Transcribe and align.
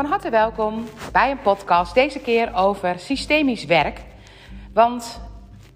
Van 0.00 0.08
harte 0.08 0.30
welkom 0.30 0.84
bij 1.12 1.30
een 1.30 1.40
podcast, 1.40 1.94
deze 1.94 2.20
keer 2.20 2.54
over 2.54 2.98
systemisch 2.98 3.64
werk. 3.64 4.00
Want 4.72 5.20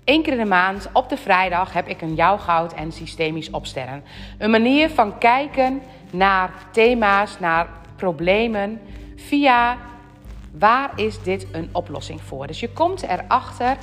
één 0.05 0.23
keer 0.23 0.33
in 0.33 0.39
de 0.39 0.45
maand 0.45 0.89
op 0.93 1.09
de 1.09 1.17
vrijdag 1.17 1.73
heb 1.73 1.89
ik 1.89 2.01
een 2.01 2.15
jouw 2.15 2.37
goud 2.37 2.73
en 2.73 2.93
systemisch 2.93 3.51
opstellen. 3.51 4.05
Een 4.39 4.51
manier 4.51 4.91
van 4.91 5.19
kijken 5.19 5.83
naar 6.11 6.51
thema's, 6.71 7.39
naar 7.39 7.69
problemen 7.97 8.81
via 9.17 9.77
waar 10.59 10.91
is 10.97 11.23
dit 11.23 11.47
een 11.53 11.69
oplossing 11.73 12.21
voor. 12.23 12.47
Dus 12.47 12.61
je 12.61 12.73
komt 12.73 13.03
erachter 13.03 13.77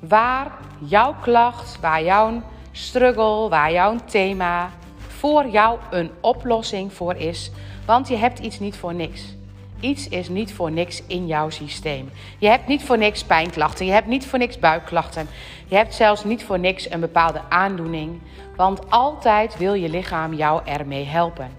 waar 0.00 0.50
jouw 0.78 1.14
klacht, 1.20 1.80
waar 1.80 2.02
jouw 2.02 2.42
struggle, 2.72 3.48
waar 3.48 3.72
jouw 3.72 3.96
thema 4.04 4.70
voor 4.96 5.46
jou 5.46 5.78
een 5.90 6.10
oplossing 6.20 6.92
voor 6.92 7.14
is. 7.14 7.50
Want 7.86 8.08
je 8.08 8.16
hebt 8.16 8.38
iets 8.38 8.58
niet 8.58 8.76
voor 8.76 8.94
niks. 8.94 9.36
Iets 9.80 10.08
is 10.08 10.28
niet 10.28 10.52
voor 10.52 10.70
niks 10.70 11.02
in 11.06 11.26
jouw 11.26 11.50
systeem. 11.50 12.10
Je 12.38 12.48
hebt 12.48 12.66
niet 12.66 12.84
voor 12.84 12.98
niks 12.98 13.24
pijnklachten. 13.24 13.86
Je 13.86 13.92
hebt 13.92 14.06
niet 14.06 14.26
voor 14.26 14.38
niks 14.38 14.58
buikklachten. 14.58 15.28
Je 15.66 15.76
hebt 15.76 15.94
zelfs 15.94 16.24
niet 16.24 16.44
voor 16.44 16.58
niks 16.58 16.90
een 16.90 17.00
bepaalde 17.00 17.40
aandoening. 17.48 18.20
Want 18.56 18.90
altijd 18.90 19.56
wil 19.56 19.74
je 19.74 19.88
lichaam 19.88 20.34
jou 20.34 20.60
ermee 20.64 21.04
helpen. 21.04 21.50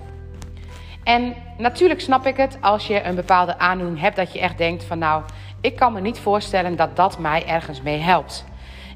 En 1.04 1.36
natuurlijk 1.58 2.02
snap 2.02 2.26
ik 2.26 2.38
het 2.38 2.58
als 2.62 2.88
je 2.88 3.04
een 3.04 3.16
bepaalde 3.16 3.58
aandoening 3.58 4.00
hebt 4.00 4.16
dat 4.16 4.34
je 4.34 4.40
echt 4.40 4.58
denkt 4.58 4.84
van 4.84 5.00
nou, 5.00 5.24
ik 5.62 5.76
kan 5.76 5.94
me 5.94 6.02
niet 6.02 6.20
voorstellen 6.20 6.76
dat 6.76 6.96
dat 6.96 7.20
mij 7.20 7.46
ergens 7.46 7.82
mee 7.82 7.98
helpt. 7.98 8.46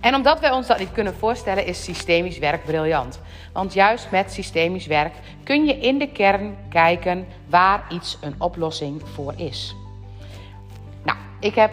En 0.04 0.16
omdat 0.16 0.40
wij 0.40 0.52
ons 0.52 0.68
dat 0.68 0.80
niet 0.80 0.92
kunnen 0.92 1.16
voorstellen, 1.16 1.66
is 1.66 1.84
systemisch 1.84 2.38
werk 2.38 2.66
briljant. 2.66 3.20
Want 3.54 3.74
juist 3.74 4.12
met 4.12 4.32
systemisch 4.32 4.86
werk 4.86 5.14
kun 5.44 5.66
je 5.66 5.78
in 5.78 5.98
de 5.98 6.08
kern 6.08 6.58
kijken 6.70 7.28
waar 7.50 7.86
iets 7.90 8.18
een 8.22 8.36
oplossing 8.38 9.02
voor 9.14 9.34
is. 9.38 9.76
Nou, 11.04 11.18
ik 11.40 11.56
heb 11.56 11.72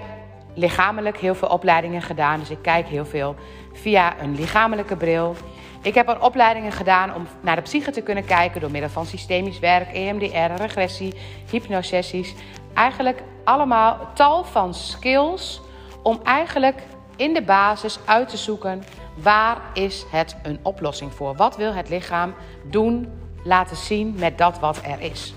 lichamelijk 0.54 1.18
heel 1.18 1.34
veel 1.34 1.48
opleidingen 1.48 2.02
gedaan, 2.02 2.38
dus 2.38 2.50
ik 2.50 2.62
kijk 2.62 2.86
heel 2.86 3.06
veel 3.06 3.34
via 3.72 4.20
een 4.20 4.34
lichamelijke 4.34 4.96
bril. 4.96 5.36
Ik 5.82 5.94
heb 5.94 6.08
er 6.08 6.22
opleidingen 6.22 6.72
gedaan 6.72 7.14
om 7.14 7.26
naar 7.40 7.56
de 7.56 7.62
psyche 7.62 7.90
te 7.90 8.02
kunnen 8.02 8.24
kijken 8.24 8.60
door 8.60 8.70
middel 8.70 8.90
van 8.90 9.06
systemisch 9.06 9.58
werk, 9.58 9.92
EMDR, 9.92 10.62
regressie, 10.62 11.14
hypnosessies. 11.50 12.34
Eigenlijk 12.74 13.22
allemaal 13.44 14.08
tal 14.14 14.44
van 14.44 14.74
skills 14.74 15.60
om 16.02 16.20
eigenlijk 16.24 16.82
in 17.20 17.34
de 17.34 17.42
basis 17.42 17.98
uit 18.04 18.28
te 18.28 18.36
zoeken 18.36 18.82
waar 19.14 19.60
is 19.74 20.04
het 20.10 20.36
een 20.42 20.58
oplossing 20.62 21.14
voor? 21.14 21.34
Wat 21.34 21.56
wil 21.56 21.72
het 21.72 21.88
lichaam 21.88 22.34
doen, 22.70 23.08
laten 23.44 23.76
zien 23.76 24.14
met 24.18 24.38
dat 24.38 24.58
wat 24.58 24.80
er 24.84 25.00
is? 25.00 25.34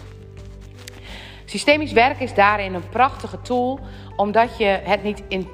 Systemisch 1.46 1.92
werk 1.92 2.20
is 2.20 2.34
daarin 2.34 2.74
een 2.74 2.90
prachtige 2.90 3.42
tool, 3.42 3.80
omdat 4.16 4.58
je 4.58 4.66
het 4.66 5.04
niet 5.04 5.24
in, 5.28 5.48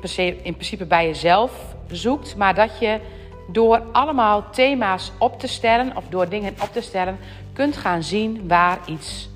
in 0.43 0.53
principe 0.53 0.85
bij 0.85 1.05
jezelf 1.05 1.51
zoekt, 1.91 2.35
maar 2.35 2.55
dat 2.55 2.79
je 2.79 2.99
door 3.47 3.81
allemaal 3.91 4.49
thema's 4.49 5.11
op 5.17 5.39
te 5.39 5.47
stellen 5.47 5.95
of 5.95 6.03
door 6.09 6.29
dingen 6.29 6.55
op 6.61 6.73
te 6.73 6.81
stellen, 6.81 7.17
kunt 7.53 7.77
gaan 7.77 8.03
zien 8.03 8.47
waar 8.47 8.79
iets 8.85 9.29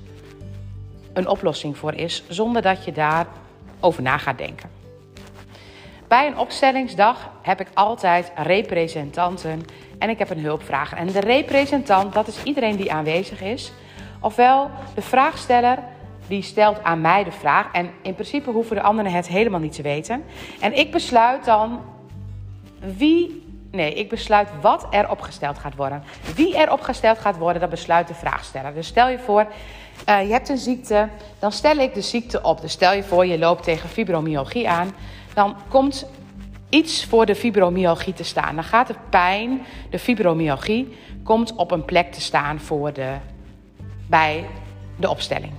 een 1.12 1.28
oplossing 1.28 1.76
voor 1.76 1.94
is, 1.94 2.22
zonder 2.28 2.62
dat 2.62 2.84
je 2.84 2.92
daar 2.92 3.26
over 3.80 4.02
na 4.02 4.18
gaat 4.18 4.38
denken. 4.38 4.83
Bij 6.08 6.26
een 6.26 6.38
opstellingsdag 6.38 7.30
heb 7.42 7.60
ik 7.60 7.68
altijd 7.74 8.32
representanten 8.34 9.64
en 9.98 10.10
ik 10.10 10.18
heb 10.18 10.30
een 10.30 10.40
hulpvrager. 10.40 10.98
En 10.98 11.06
de 11.06 11.20
representant, 11.20 12.12
dat 12.12 12.26
is 12.26 12.42
iedereen 12.42 12.76
die 12.76 12.92
aanwezig 12.92 13.42
is. 13.42 13.72
Ofwel 14.20 14.70
de 14.94 15.02
vraagsteller 15.02 15.78
die 16.26 16.42
stelt 16.42 16.82
aan 16.82 17.00
mij 17.00 17.24
de 17.24 17.32
vraag. 17.32 17.72
En 17.72 17.90
in 18.02 18.14
principe 18.14 18.50
hoeven 18.50 18.76
de 18.76 18.82
anderen 18.82 19.12
het 19.12 19.28
helemaal 19.28 19.60
niet 19.60 19.74
te 19.74 19.82
weten. 19.82 20.24
En 20.60 20.78
ik 20.78 20.92
besluit 20.92 21.44
dan 21.44 21.80
wie. 22.96 23.42
Nee, 23.70 23.94
ik 23.94 24.08
besluit 24.08 24.48
wat 24.60 24.86
er 24.90 25.10
opgesteld 25.10 25.58
gaat 25.58 25.74
worden. 25.74 26.02
Wie 26.34 26.56
er 26.56 26.72
opgesteld 26.72 27.18
gaat 27.18 27.36
worden, 27.36 27.60
dat 27.60 27.70
besluit 27.70 28.08
de 28.08 28.14
vraagsteller. 28.14 28.74
Dus 28.74 28.86
stel 28.86 29.08
je 29.08 29.18
voor, 29.18 29.46
uh, 30.08 30.26
je 30.26 30.32
hebt 30.32 30.48
een 30.48 30.58
ziekte, 30.58 31.08
dan 31.38 31.52
stel 31.52 31.76
ik 31.76 31.94
de 31.94 32.00
ziekte 32.00 32.42
op. 32.42 32.60
Dus 32.60 32.72
stel 32.72 32.92
je 32.92 33.02
voor, 33.02 33.26
je 33.26 33.38
loopt 33.38 33.62
tegen 33.62 33.88
fibromyalgie 33.88 34.68
aan 34.68 34.94
dan 35.34 35.56
komt 35.68 36.06
iets 36.68 37.04
voor 37.04 37.26
de 37.26 37.34
fibromyalgie 37.34 38.12
te 38.12 38.24
staan. 38.24 38.54
Dan 38.54 38.64
gaat 38.64 38.86
de 38.86 38.94
pijn, 39.08 39.62
de 39.90 39.98
fibromyalgie, 39.98 40.96
komt 41.22 41.54
op 41.54 41.70
een 41.70 41.84
plek 41.84 42.12
te 42.12 42.20
staan 42.20 42.60
voor 42.60 42.92
de, 42.92 43.14
bij 44.06 44.46
de 44.96 45.08
opstelling. 45.08 45.52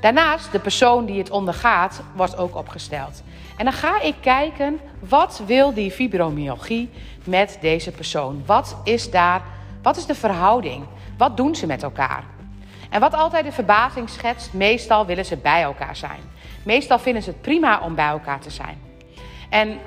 Daarnaast, 0.00 0.52
de 0.52 0.58
persoon 0.58 1.06
die 1.06 1.18
het 1.18 1.30
ondergaat, 1.30 2.02
wordt 2.14 2.36
ook 2.36 2.56
opgesteld. 2.56 3.22
En 3.56 3.64
dan 3.64 3.74
ga 3.74 4.00
ik 4.00 4.14
kijken, 4.20 4.80
wat 5.08 5.42
wil 5.46 5.74
die 5.74 5.90
fibromyalgie 5.90 6.90
met 7.24 7.58
deze 7.60 7.90
persoon? 7.90 8.42
Wat 8.46 8.76
is 8.84 9.10
daar, 9.10 9.42
wat 9.82 9.96
is 9.96 10.06
de 10.06 10.14
verhouding? 10.14 10.84
Wat 11.18 11.36
doen 11.36 11.54
ze 11.54 11.66
met 11.66 11.82
elkaar? 11.82 12.24
En 12.90 13.00
wat 13.00 13.14
altijd 13.14 13.44
de 13.44 13.52
verbazing 13.52 14.08
schetst, 14.08 14.52
meestal 14.52 15.06
willen 15.06 15.24
ze 15.24 15.36
bij 15.36 15.62
elkaar 15.62 15.96
zijn. 15.96 16.20
Meestal 16.62 16.98
vinden 16.98 17.22
ze 17.22 17.30
het 17.30 17.42
prima 17.42 17.80
om 17.80 17.94
bij 17.94 18.08
elkaar 18.08 18.40
te 18.40 18.50
zijn. 18.50 18.91
En 19.52 19.78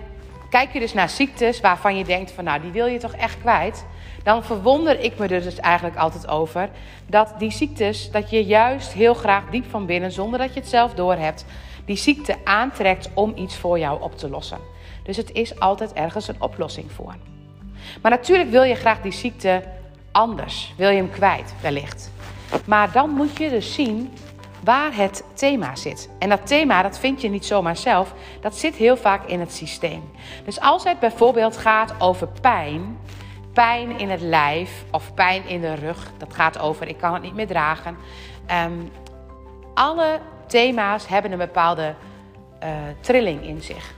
kijk 0.49 0.73
je 0.73 0.79
dus 0.79 0.93
naar 0.93 1.09
ziektes 1.09 1.59
waarvan 1.59 1.97
je 1.97 2.03
denkt 2.03 2.31
van 2.31 2.43
nou, 2.43 2.61
die 2.61 2.71
wil 2.71 2.85
je 2.85 2.99
toch 2.99 3.13
echt 3.13 3.39
kwijt. 3.39 3.85
Dan 4.23 4.43
verwonder 4.43 4.99
ik 4.99 5.17
me 5.17 5.27
er 5.27 5.41
dus 5.41 5.59
eigenlijk 5.59 5.95
altijd 5.95 6.27
over 6.27 6.69
dat 7.07 7.33
die 7.37 7.51
ziektes, 7.51 8.11
dat 8.11 8.29
je 8.29 8.45
juist 8.45 8.93
heel 8.93 9.13
graag 9.13 9.43
diep 9.49 9.69
van 9.69 9.85
binnen, 9.85 10.11
zonder 10.11 10.39
dat 10.39 10.53
je 10.53 10.59
het 10.59 10.69
zelf 10.69 10.93
doorhebt, 10.93 11.45
die 11.85 11.95
ziekte 11.95 12.35
aantrekt 12.43 13.09
om 13.13 13.33
iets 13.35 13.55
voor 13.55 13.79
jou 13.79 14.01
op 14.01 14.17
te 14.17 14.29
lossen. 14.29 14.59
Dus 15.03 15.17
het 15.17 15.31
is 15.31 15.59
altijd 15.59 15.93
ergens 15.93 16.27
een 16.27 16.41
oplossing 16.41 16.91
voor. 16.91 17.15
Maar 18.01 18.11
natuurlijk 18.11 18.49
wil 18.49 18.63
je 18.63 18.75
graag 18.75 19.01
die 19.01 19.11
ziekte 19.11 19.63
anders. 20.11 20.73
Wil 20.77 20.89
je 20.89 20.97
hem 20.97 21.11
kwijt, 21.11 21.53
wellicht. 21.61 22.11
Maar 22.65 22.91
dan 22.91 23.09
moet 23.09 23.37
je 23.37 23.49
dus 23.49 23.73
zien 23.73 24.11
waar 24.63 24.95
het 24.95 25.23
thema 25.33 25.75
zit. 25.75 26.09
En 26.19 26.29
dat 26.29 26.47
thema, 26.47 26.81
dat 26.81 26.99
vind 26.99 27.21
je 27.21 27.29
niet 27.29 27.45
zomaar 27.45 27.77
zelf, 27.77 28.13
dat 28.41 28.57
zit 28.57 28.75
heel 28.75 28.97
vaak 28.97 29.25
in 29.25 29.39
het 29.39 29.53
systeem. 29.53 30.11
Dus 30.45 30.59
als 30.59 30.83
het 30.83 30.99
bijvoorbeeld 30.99 31.57
gaat 31.57 31.93
over 31.99 32.27
pijn, 32.41 32.97
pijn 33.53 33.99
in 33.99 34.09
het 34.09 34.21
lijf 34.21 34.83
of 34.91 35.13
pijn 35.13 35.47
in 35.47 35.61
de 35.61 35.73
rug, 35.73 36.11
dat 36.17 36.33
gaat 36.33 36.59
over 36.59 36.87
ik 36.87 36.97
kan 36.97 37.13
het 37.13 37.21
niet 37.21 37.35
meer 37.35 37.47
dragen. 37.47 37.97
Um, 38.65 38.91
alle 39.73 40.19
thema's 40.47 41.07
hebben 41.07 41.31
een 41.31 41.37
bepaalde 41.37 41.95
uh, 42.63 42.69
trilling 42.99 43.43
in 43.43 43.61
zich. 43.61 43.93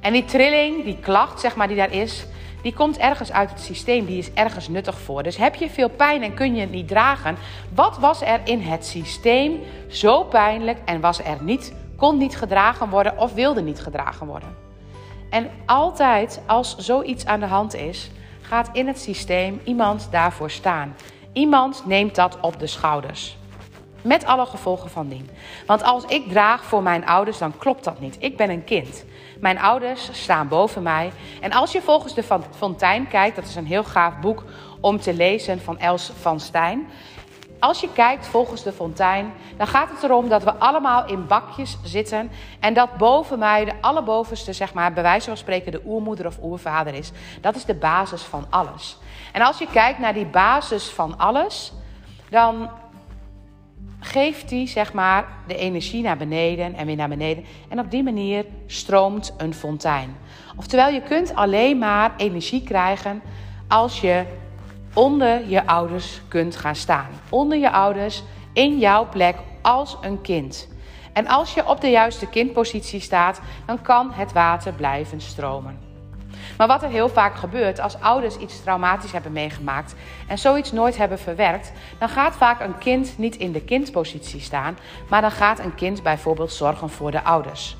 En 0.00 0.12
die 0.12 0.24
trilling, 0.24 0.84
die 0.84 0.98
klacht, 1.00 1.40
zeg 1.40 1.56
maar, 1.56 1.68
die 1.68 1.76
daar 1.76 1.92
is, 1.92 2.26
die 2.62 2.74
komt 2.74 2.98
ergens 2.98 3.32
uit 3.32 3.50
het 3.50 3.60
systeem, 3.60 4.04
die 4.04 4.18
is 4.18 4.32
ergens 4.32 4.68
nuttig 4.68 4.98
voor. 4.98 5.22
Dus 5.22 5.36
heb 5.36 5.54
je 5.54 5.70
veel 5.70 5.88
pijn 5.88 6.22
en 6.22 6.34
kun 6.34 6.54
je 6.54 6.60
het 6.60 6.70
niet 6.70 6.88
dragen, 6.88 7.36
wat 7.74 7.98
was 7.98 8.22
er 8.22 8.40
in 8.44 8.60
het 8.60 8.86
systeem 8.86 9.60
zo 9.88 10.24
pijnlijk 10.24 10.78
en 10.84 11.00
was 11.00 11.24
er 11.24 11.36
niet, 11.40 11.74
kon 11.96 12.18
niet 12.18 12.36
gedragen 12.36 12.88
worden 12.88 13.18
of 13.18 13.34
wilde 13.34 13.62
niet 13.62 13.80
gedragen 13.80 14.26
worden? 14.26 14.56
En 15.30 15.50
altijd 15.66 16.40
als 16.46 16.76
zoiets 16.76 17.26
aan 17.26 17.40
de 17.40 17.46
hand 17.46 17.74
is, 17.74 18.10
gaat 18.40 18.70
in 18.72 18.86
het 18.86 19.00
systeem 19.00 19.60
iemand 19.64 20.08
daarvoor 20.10 20.50
staan. 20.50 20.94
Iemand 21.32 21.82
neemt 21.86 22.14
dat 22.14 22.40
op 22.40 22.58
de 22.58 22.66
schouders. 22.66 23.36
Met 24.02 24.24
alle 24.24 24.46
gevolgen 24.46 24.90
van 24.90 25.08
dien. 25.08 25.30
Want 25.66 25.82
als 25.82 26.04
ik 26.04 26.28
draag 26.28 26.64
voor 26.64 26.82
mijn 26.82 27.06
ouders, 27.06 27.38
dan 27.38 27.58
klopt 27.58 27.84
dat 27.84 28.00
niet. 28.00 28.16
Ik 28.18 28.36
ben 28.36 28.50
een 28.50 28.64
kind. 28.64 29.04
Mijn 29.40 29.58
ouders 29.58 30.08
staan 30.12 30.48
boven 30.48 30.82
mij. 30.82 31.12
En 31.40 31.52
als 31.52 31.72
je 31.72 31.82
volgens 31.82 32.14
de 32.14 32.24
Fontein 32.56 33.08
kijkt, 33.08 33.36
dat 33.36 33.44
is 33.44 33.54
een 33.54 33.66
heel 33.66 33.84
gaaf 33.84 34.18
boek 34.20 34.44
om 34.80 35.00
te 35.00 35.14
lezen 35.14 35.60
van 35.60 35.78
Els 35.78 36.10
van 36.20 36.40
Stijn. 36.40 36.86
Als 37.62 37.80
je 37.80 37.92
kijkt 37.92 38.26
volgens 38.26 38.62
de 38.62 38.72
fontein, 38.72 39.32
dan 39.56 39.66
gaat 39.66 39.90
het 39.90 40.02
erom 40.02 40.28
dat 40.28 40.42
we 40.42 40.54
allemaal 40.54 41.06
in 41.06 41.26
bakjes 41.26 41.76
zitten. 41.84 42.30
En 42.60 42.74
dat 42.74 42.96
boven 42.96 43.38
mij 43.38 43.64
de 43.64 43.72
allerbovenste, 43.80 44.52
zeg 44.52 44.74
maar, 44.74 44.92
bij 44.92 45.02
wijze 45.02 45.26
van 45.26 45.36
spreken, 45.36 45.72
de 45.72 45.82
oermoeder 45.86 46.26
of 46.26 46.38
oervader 46.42 46.94
is. 46.94 47.10
Dat 47.40 47.56
is 47.56 47.64
de 47.64 47.74
basis 47.74 48.22
van 48.22 48.46
alles. 48.50 48.98
En 49.32 49.42
als 49.42 49.58
je 49.58 49.66
kijkt 49.72 49.98
naar 49.98 50.14
die 50.14 50.26
basis 50.26 50.88
van 50.88 51.18
alles, 51.18 51.72
dan 52.30 52.70
geeft 54.04 54.48
die 54.48 54.66
zeg 54.66 54.92
maar 54.92 55.26
de 55.46 55.56
energie 55.56 56.02
naar 56.02 56.16
beneden 56.16 56.74
en 56.74 56.86
weer 56.86 56.96
naar 56.96 57.08
beneden. 57.08 57.44
En 57.68 57.78
op 57.78 57.90
die 57.90 58.02
manier 58.02 58.44
stroomt 58.66 59.34
een 59.36 59.54
fontein. 59.54 60.16
Oftewel, 60.56 60.88
je 60.88 61.02
kunt 61.02 61.34
alleen 61.34 61.78
maar 61.78 62.14
energie 62.16 62.62
krijgen 62.62 63.22
als 63.68 64.00
je 64.00 64.24
onder 64.94 65.48
je 65.48 65.66
ouders 65.66 66.20
kunt 66.28 66.56
gaan 66.56 66.76
staan. 66.76 67.08
Onder 67.28 67.58
je 67.58 67.70
ouders, 67.70 68.22
in 68.52 68.78
jouw 68.78 69.08
plek 69.08 69.36
als 69.62 69.96
een 70.00 70.20
kind. 70.20 70.68
En 71.12 71.26
als 71.26 71.54
je 71.54 71.66
op 71.66 71.80
de 71.80 71.90
juiste 71.90 72.28
kindpositie 72.28 73.00
staat, 73.00 73.40
dan 73.66 73.82
kan 73.82 74.12
het 74.12 74.32
water 74.32 74.72
blijven 74.72 75.20
stromen. 75.20 75.91
Maar 76.56 76.66
wat 76.66 76.82
er 76.82 76.88
heel 76.88 77.08
vaak 77.08 77.34
gebeurt 77.34 77.80
als 77.80 78.00
ouders 78.00 78.36
iets 78.36 78.62
traumatisch 78.62 79.12
hebben 79.12 79.32
meegemaakt 79.32 79.94
en 80.28 80.38
zoiets 80.38 80.72
nooit 80.72 80.96
hebben 80.96 81.18
verwerkt, 81.18 81.72
dan 81.98 82.08
gaat 82.08 82.36
vaak 82.36 82.60
een 82.60 82.78
kind 82.78 83.18
niet 83.18 83.36
in 83.36 83.52
de 83.52 83.62
kindpositie 83.62 84.40
staan, 84.40 84.78
maar 85.08 85.20
dan 85.20 85.30
gaat 85.30 85.58
een 85.58 85.74
kind 85.74 86.02
bijvoorbeeld 86.02 86.52
zorgen 86.52 86.90
voor 86.90 87.10
de 87.10 87.22
ouders. 87.22 87.76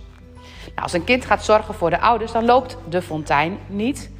Nou, 0.64 0.82
als 0.82 0.92
een 0.92 1.04
kind 1.04 1.24
gaat 1.24 1.44
zorgen 1.44 1.74
voor 1.74 1.90
de 1.90 2.00
ouders, 2.00 2.32
dan 2.32 2.44
loopt 2.44 2.76
de 2.88 3.02
fontein 3.02 3.58
niet. 3.66 4.10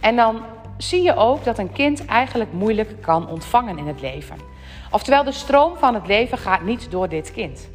En 0.00 0.16
dan 0.16 0.42
zie 0.76 1.02
je 1.02 1.16
ook 1.16 1.44
dat 1.44 1.58
een 1.58 1.72
kind 1.72 2.04
eigenlijk 2.04 2.52
moeilijk 2.52 3.02
kan 3.02 3.28
ontvangen 3.28 3.78
in 3.78 3.86
het 3.86 4.00
leven. 4.00 4.36
Oftewel, 4.90 5.24
de 5.24 5.32
stroom 5.32 5.76
van 5.76 5.94
het 5.94 6.06
leven 6.06 6.38
gaat 6.38 6.62
niet 6.62 6.90
door 6.90 7.08
dit 7.08 7.32
kind. 7.32 7.68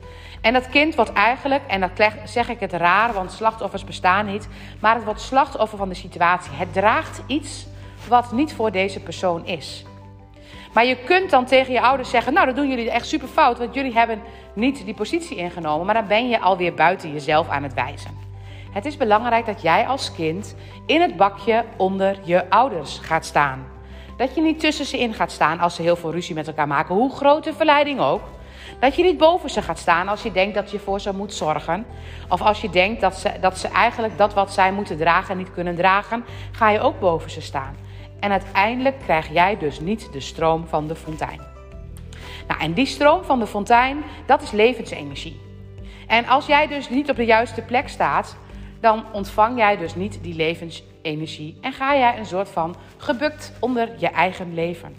En 0.45 0.53
dat 0.53 0.69
kind 0.69 0.95
wordt 0.95 1.13
eigenlijk, 1.13 1.62
en 1.68 1.80
dat 1.80 1.92
zeg 2.24 2.50
ik 2.50 2.59
het 2.59 2.74
raar, 2.74 3.13
want 3.13 3.31
slachtoffers 3.31 3.83
bestaan 3.83 4.25
niet, 4.25 4.47
maar 4.80 4.95
het 4.95 5.03
wordt 5.03 5.21
slachtoffer 5.21 5.77
van 5.77 5.89
de 5.89 5.95
situatie. 5.95 6.51
Het 6.53 6.74
draagt 6.74 7.21
iets 7.27 7.68
wat 8.07 8.31
niet 8.31 8.53
voor 8.53 8.71
deze 8.71 9.00
persoon 9.00 9.45
is. 9.45 9.86
Maar 10.74 10.86
je 10.86 10.97
kunt 10.97 11.30
dan 11.30 11.45
tegen 11.45 11.74
je 11.74 11.81
ouders 11.81 12.09
zeggen: 12.09 12.33
Nou, 12.33 12.45
dat 12.45 12.56
doen 12.56 12.69
jullie 12.69 12.92
echt 12.92 13.07
super 13.07 13.27
fout, 13.27 13.57
want 13.57 13.74
jullie 13.74 13.94
hebben 13.94 14.21
niet 14.53 14.86
die 14.86 14.94
positie 14.94 15.38
ingenomen. 15.38 15.86
Maar 15.86 15.95
dan 15.95 16.07
ben 16.07 16.30
je 16.30 16.39
alweer 16.39 16.74
buiten 16.74 17.12
jezelf 17.12 17.50
aan 17.50 17.63
het 17.63 17.74
wijzen. 17.74 18.18
Het 18.71 18.86
is 18.86 18.97
belangrijk 18.97 19.45
dat 19.45 19.62
jij 19.62 19.88
als 19.88 20.12
kind 20.12 20.56
in 20.86 21.01
het 21.01 21.18
bakje 21.18 21.63
onder 21.77 22.19
je 22.24 22.50
ouders 22.50 23.00
gaat 23.01 23.25
staan. 23.25 23.68
Dat 24.18 24.36
je 24.36 24.42
niet 24.42 24.59
tussen 24.59 24.86
ze 24.86 25.00
in 25.00 25.13
gaat 25.13 25.31
staan 25.31 25.59
als 25.59 25.75
ze 25.75 25.81
heel 25.81 25.95
veel 25.95 26.12
ruzie 26.12 26.36
met 26.36 26.47
elkaar 26.47 26.68
maken, 26.68 26.95
hoe 26.95 27.15
groot 27.15 27.44
de 27.44 27.53
verleiding 27.53 28.00
ook. 28.00 28.21
Dat 28.80 28.96
je 28.96 29.04
niet 29.04 29.18
boven 29.18 29.50
ze 29.50 29.62
gaat 29.62 29.80
staan 29.80 30.08
als 30.08 30.24
je 30.24 30.32
denkt 30.32 30.56
dat 30.56 30.72
je 30.72 30.80
voor 30.80 31.00
ze 31.00 31.14
moet 31.14 31.34
zorgen. 31.34 31.86
Of 32.30 32.42
als 32.42 32.62
je 32.62 32.70
denkt 32.70 33.02
dat 33.02 33.16
ze, 33.16 33.32
dat 33.42 33.58
ze 33.58 33.68
eigenlijk 33.68 34.18
dat 34.18 34.34
wat 34.34 34.54
zij 34.54 34.72
moeten 34.72 34.98
dragen 34.98 35.38
niet 35.38 35.54
kunnen 35.54 35.76
dragen, 35.76 36.26
ga 36.52 36.70
je 36.70 36.80
ook 36.80 37.00
boven 37.00 37.32
ze 37.32 37.42
staan. 37.42 37.76
En 38.20 38.32
uiteindelijk 38.32 39.00
krijg 39.00 39.34
jij 39.34 39.58
dus 39.58 39.80
niet 39.80 40.10
de 40.12 40.20
stroom 40.20 40.68
van 40.68 40.88
de 40.88 40.96
fontein. 40.96 41.42
Nou, 42.48 42.62
en 42.62 42.74
die 42.74 42.86
stroom 42.86 43.24
van 43.24 43.40
de 43.40 43.48
fontein, 43.48 44.04
dat 44.26 44.42
is 44.42 44.52
levensenergie. 44.52 45.42
En 46.08 46.28
als 46.28 46.46
jij 46.46 46.68
dus 46.68 46.90
niet 46.90 47.10
op 47.10 47.16
de 47.16 47.26
juiste 47.26 47.62
plek 47.62 47.88
staat, 47.88 48.38
dan 48.80 49.04
ontvang 49.12 49.58
jij 49.58 49.78
dus 49.78 49.96
niet 49.96 50.20
die 50.22 50.36
levensenergie 50.36 51.58
en 51.62 51.74
ga 51.74 51.98
jij 51.98 52.18
een 52.18 52.26
soort 52.26 52.50
van 52.50 52.76
gebukt 52.98 53.54
onder 53.60 53.90
je 53.98 54.08
eigen 54.08 54.54
leven. 54.54 54.96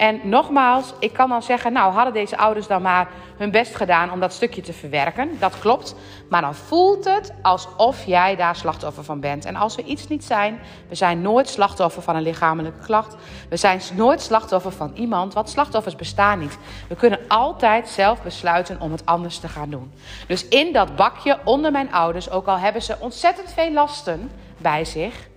En 0.00 0.20
nogmaals, 0.22 0.94
ik 0.98 1.12
kan 1.12 1.28
dan 1.28 1.42
zeggen, 1.42 1.72
nou 1.72 1.92
hadden 1.92 2.12
deze 2.12 2.36
ouders 2.36 2.66
dan 2.66 2.82
maar 2.82 3.08
hun 3.36 3.50
best 3.50 3.76
gedaan 3.76 4.12
om 4.12 4.20
dat 4.20 4.32
stukje 4.32 4.60
te 4.60 4.72
verwerken. 4.72 5.36
Dat 5.38 5.58
klopt. 5.58 5.94
Maar 6.28 6.40
dan 6.40 6.54
voelt 6.54 7.04
het 7.04 7.32
alsof 7.42 8.04
jij 8.04 8.36
daar 8.36 8.56
slachtoffer 8.56 9.04
van 9.04 9.20
bent. 9.20 9.44
En 9.44 9.56
als 9.56 9.74
we 9.74 9.82
iets 9.82 10.08
niet 10.08 10.24
zijn, 10.24 10.60
we 10.88 10.94
zijn 10.94 11.22
nooit 11.22 11.48
slachtoffer 11.48 12.02
van 12.02 12.16
een 12.16 12.22
lichamelijke 12.22 12.78
klacht. 12.84 13.16
We 13.48 13.56
zijn 13.56 13.80
nooit 13.94 14.20
slachtoffer 14.20 14.72
van 14.72 14.92
iemand, 14.94 15.34
want 15.34 15.48
slachtoffers 15.48 15.96
bestaan 15.96 16.38
niet. 16.38 16.58
We 16.88 16.94
kunnen 16.94 17.20
altijd 17.28 17.88
zelf 17.88 18.22
besluiten 18.22 18.80
om 18.80 18.92
het 18.92 19.06
anders 19.06 19.38
te 19.38 19.48
gaan 19.48 19.70
doen. 19.70 19.92
Dus 20.26 20.48
in 20.48 20.72
dat 20.72 20.96
bakje 20.96 21.38
onder 21.44 21.72
mijn 21.72 21.92
ouders, 21.92 22.30
ook 22.30 22.46
al 22.46 22.58
hebben 22.58 22.82
ze 22.82 22.96
ontzettend 22.98 23.52
veel 23.52 23.72
lasten 23.72 24.30
bij 24.58 24.84
zich, 24.84 25.28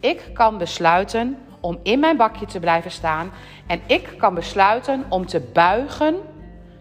ik 0.00 0.30
kan 0.32 0.58
besluiten 0.58 1.38
om 1.60 1.78
in 1.82 2.00
mijn 2.00 2.16
bakje 2.16 2.46
te 2.46 2.60
blijven 2.60 2.90
staan. 2.90 3.30
En 3.66 3.80
ik 3.86 4.14
kan 4.18 4.34
besluiten 4.34 5.04
om 5.08 5.26
te 5.26 5.40
buigen 5.40 6.16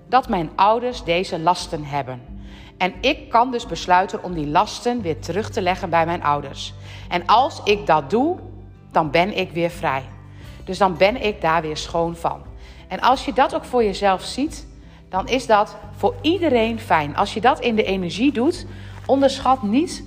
dat 0.08 0.30
mijn 0.30 0.50
ouders 0.56 1.04
deze 1.04 1.40
lasten 1.40 1.84
hebben. 1.84 2.22
En 2.78 2.94
ik 3.02 3.30
kan 3.30 3.52
dus 3.52 3.66
besluiten 3.66 4.24
om 4.24 4.34
die 4.34 4.48
lasten 4.48 5.02
weer 5.02 5.20
terug 5.20 5.50
te 5.50 5.62
leggen 5.62 5.90
bij 5.90 6.06
mijn 6.06 6.24
ouders. 6.24 6.74
En 7.10 7.26
als 7.26 7.62
ik 7.64 7.86
dat 7.86 8.10
doe, 8.10 8.38
dan 8.92 9.12
ben 9.12 9.38
ik 9.38 9.52
weer 9.52 9.70
vrij. 9.70 10.04
Dus 10.64 10.78
dan 10.78 10.98
ben 10.98 11.24
ik 11.24 11.42
daar 11.42 11.62
weer 11.62 11.78
schoon 11.78 12.16
van. 12.16 12.42
En 12.88 13.00
als 13.00 13.26
je 13.26 13.34
dat 13.34 13.56
ook 13.56 13.66
voor 13.66 13.84
jezelf 13.84 14.24
ziet, 14.24 14.68
dan 15.10 15.28
is 15.28 15.46
dat 15.46 15.76
voor 15.96 16.16
iedereen 16.22 16.80
fijn. 16.80 17.16
Als 17.16 17.34
je 17.34 17.42
dat 17.42 17.60
in 17.60 17.76
de 17.76 17.84
energie 17.84 18.32
doet, 18.32 18.66
onderschat 19.06 19.64
niet 19.64 20.04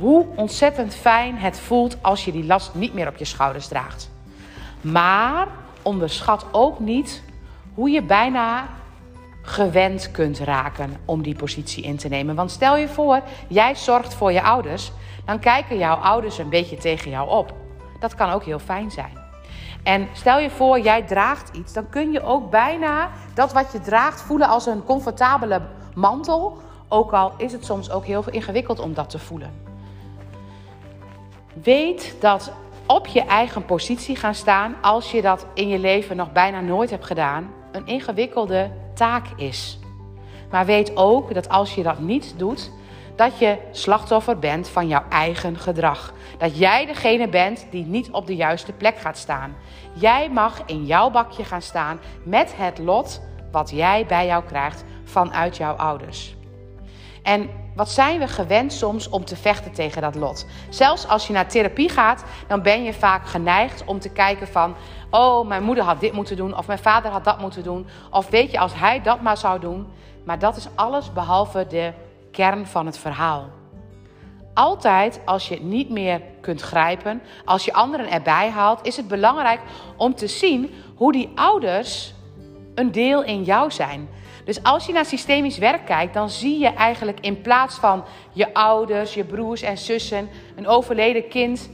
hoe 0.00 0.26
ontzettend 0.34 0.94
fijn 0.94 1.36
het 1.36 1.60
voelt 1.60 1.96
als 2.02 2.24
je 2.24 2.32
die 2.32 2.44
last 2.44 2.74
niet 2.74 2.94
meer 2.94 3.08
op 3.08 3.16
je 3.16 3.24
schouders 3.24 3.68
draagt. 3.68 4.10
Maar 4.80 5.46
onderschat 5.82 6.46
ook 6.52 6.78
niet 6.78 7.22
hoe 7.74 7.90
je 7.90 8.02
bijna 8.02 8.68
gewend 9.42 10.10
kunt 10.10 10.38
raken 10.38 10.96
om 11.04 11.22
die 11.22 11.36
positie 11.36 11.84
in 11.84 11.96
te 11.96 12.08
nemen. 12.08 12.34
Want 12.34 12.50
stel 12.50 12.76
je 12.76 12.88
voor, 12.88 13.20
jij 13.48 13.74
zorgt 13.74 14.14
voor 14.14 14.32
je 14.32 14.42
ouders, 14.42 14.92
dan 15.24 15.38
kijken 15.38 15.78
jouw 15.78 15.96
ouders 15.96 16.38
een 16.38 16.48
beetje 16.48 16.76
tegen 16.76 17.10
jou 17.10 17.30
op. 17.30 17.54
Dat 18.00 18.14
kan 18.14 18.30
ook 18.30 18.44
heel 18.44 18.58
fijn 18.58 18.90
zijn. 18.90 19.22
En 19.82 20.08
stel 20.12 20.38
je 20.38 20.50
voor, 20.50 20.80
jij 20.80 21.02
draagt 21.02 21.56
iets, 21.56 21.72
dan 21.72 21.88
kun 21.88 22.12
je 22.12 22.22
ook 22.22 22.50
bijna 22.50 23.10
dat 23.34 23.52
wat 23.52 23.72
je 23.72 23.80
draagt 23.80 24.20
voelen 24.20 24.48
als 24.48 24.66
een 24.66 24.84
comfortabele 24.84 25.62
mantel. 25.94 26.58
Ook 26.88 27.12
al 27.12 27.32
is 27.36 27.52
het 27.52 27.64
soms 27.64 27.90
ook 27.90 28.04
heel 28.04 28.24
ingewikkeld 28.30 28.78
om 28.78 28.94
dat 28.94 29.10
te 29.10 29.18
voelen. 29.18 29.73
Weet 31.62 32.16
dat 32.20 32.52
op 32.86 33.06
je 33.06 33.20
eigen 33.20 33.64
positie 33.64 34.16
gaan 34.16 34.34
staan, 34.34 34.76
als 34.82 35.10
je 35.10 35.22
dat 35.22 35.46
in 35.54 35.68
je 35.68 35.78
leven 35.78 36.16
nog 36.16 36.32
bijna 36.32 36.60
nooit 36.60 36.90
hebt 36.90 37.04
gedaan, 37.04 37.50
een 37.72 37.86
ingewikkelde 37.86 38.70
taak 38.94 39.26
is. 39.36 39.78
Maar 40.50 40.66
weet 40.66 40.96
ook 40.96 41.34
dat 41.34 41.48
als 41.48 41.74
je 41.74 41.82
dat 41.82 41.98
niet 41.98 42.34
doet, 42.36 42.70
dat 43.16 43.38
je 43.38 43.58
slachtoffer 43.70 44.38
bent 44.38 44.68
van 44.68 44.88
jouw 44.88 45.04
eigen 45.08 45.58
gedrag. 45.58 46.12
Dat 46.38 46.58
jij 46.58 46.86
degene 46.86 47.28
bent 47.28 47.66
die 47.70 47.84
niet 47.84 48.10
op 48.10 48.26
de 48.26 48.36
juiste 48.36 48.72
plek 48.72 48.98
gaat 48.98 49.18
staan. 49.18 49.54
Jij 49.92 50.30
mag 50.30 50.62
in 50.66 50.84
jouw 50.84 51.10
bakje 51.10 51.44
gaan 51.44 51.62
staan 51.62 52.00
met 52.22 52.56
het 52.56 52.78
lot 52.78 53.20
wat 53.52 53.70
jij 53.70 54.06
bij 54.06 54.26
jou 54.26 54.44
krijgt 54.44 54.84
vanuit 55.04 55.56
jouw 55.56 55.74
ouders. 55.74 56.34
En 57.24 57.50
wat 57.74 57.90
zijn 57.90 58.18
we 58.18 58.28
gewend 58.28 58.72
soms 58.72 59.08
om 59.08 59.24
te 59.24 59.36
vechten 59.36 59.72
tegen 59.72 60.02
dat 60.02 60.14
lot? 60.14 60.46
Zelfs 60.68 61.08
als 61.08 61.26
je 61.26 61.32
naar 61.32 61.48
therapie 61.48 61.88
gaat, 61.88 62.24
dan 62.46 62.62
ben 62.62 62.82
je 62.82 62.92
vaak 62.92 63.26
geneigd 63.26 63.84
om 63.84 63.98
te 63.98 64.10
kijken 64.10 64.48
van... 64.48 64.74
oh, 65.10 65.46
mijn 65.46 65.62
moeder 65.62 65.84
had 65.84 66.00
dit 66.00 66.12
moeten 66.12 66.36
doen 66.36 66.56
of 66.56 66.66
mijn 66.66 66.78
vader 66.78 67.10
had 67.10 67.24
dat 67.24 67.40
moeten 67.40 67.62
doen. 67.62 67.86
Of 68.10 68.28
weet 68.28 68.50
je, 68.50 68.58
als 68.58 68.74
hij 68.74 69.02
dat 69.02 69.20
maar 69.20 69.36
zou 69.36 69.60
doen. 69.60 69.86
Maar 70.24 70.38
dat 70.38 70.56
is 70.56 70.68
alles 70.74 71.12
behalve 71.12 71.66
de 71.66 71.92
kern 72.30 72.66
van 72.66 72.86
het 72.86 72.98
verhaal. 72.98 73.48
Altijd 74.54 75.20
als 75.24 75.48
je 75.48 75.54
het 75.54 75.62
niet 75.62 75.90
meer 75.90 76.20
kunt 76.40 76.60
grijpen, 76.60 77.22
als 77.44 77.64
je 77.64 77.72
anderen 77.72 78.10
erbij 78.10 78.50
haalt, 78.50 78.86
is 78.86 78.96
het 78.96 79.08
belangrijk 79.08 79.60
om 79.96 80.14
te 80.14 80.26
zien 80.26 80.74
hoe 80.96 81.12
die 81.12 81.32
ouders 81.34 82.14
een 82.74 82.92
deel 82.92 83.22
in 83.22 83.42
jou 83.42 83.70
zijn. 83.70 84.08
Dus 84.44 84.62
als 84.62 84.86
je 84.86 84.92
naar 84.92 85.04
systemisch 85.04 85.58
werk 85.58 85.86
kijkt, 85.86 86.14
dan 86.14 86.30
zie 86.30 86.58
je 86.58 86.68
eigenlijk 86.68 87.20
in 87.20 87.40
plaats 87.40 87.74
van 87.74 88.04
je 88.32 88.54
ouders, 88.54 89.14
je 89.14 89.24
broers 89.24 89.62
en 89.62 89.78
zussen, 89.78 90.28
een 90.56 90.66
overleden 90.66 91.28
kind, 91.28 91.70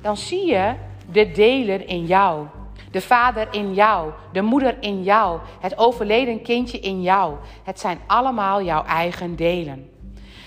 dan 0.00 0.16
zie 0.16 0.46
je 0.46 0.72
de 1.10 1.30
deler 1.30 1.88
in 1.88 2.06
jou. 2.06 2.46
De 2.90 3.00
vader 3.00 3.48
in 3.50 3.74
jou, 3.74 4.12
de 4.32 4.42
moeder 4.42 4.76
in 4.80 5.02
jou, 5.02 5.40
het 5.60 5.78
overleden 5.78 6.42
kindje 6.42 6.78
in 6.78 7.02
jou. 7.02 7.34
Het 7.64 7.80
zijn 7.80 7.98
allemaal 8.06 8.62
jouw 8.62 8.84
eigen 8.84 9.36
delen. 9.36 9.90